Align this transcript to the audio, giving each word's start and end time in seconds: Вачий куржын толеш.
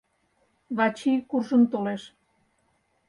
Вачий 0.77 1.19
куржын 1.29 1.63
толеш. 1.71 2.03